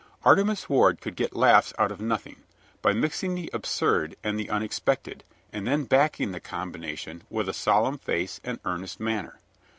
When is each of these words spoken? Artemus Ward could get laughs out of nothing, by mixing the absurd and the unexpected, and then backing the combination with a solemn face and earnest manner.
Artemus 0.25 0.67
Ward 0.67 0.99
could 0.99 1.15
get 1.15 1.35
laughs 1.35 1.75
out 1.77 1.91
of 1.91 2.01
nothing, 2.01 2.37
by 2.81 2.91
mixing 2.91 3.35
the 3.35 3.51
absurd 3.53 4.15
and 4.23 4.39
the 4.39 4.49
unexpected, 4.49 5.23
and 5.53 5.67
then 5.67 5.83
backing 5.83 6.31
the 6.31 6.39
combination 6.39 7.21
with 7.29 7.47
a 7.47 7.53
solemn 7.53 7.99
face 7.99 8.41
and 8.43 8.59
earnest 8.65 8.99
manner. 8.99 9.37